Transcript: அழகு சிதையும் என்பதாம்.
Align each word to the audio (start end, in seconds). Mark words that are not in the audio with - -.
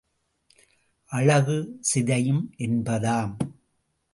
அழகு 1.11 1.57
சிதையும் 1.93 2.43
என்பதாம். 2.57 3.33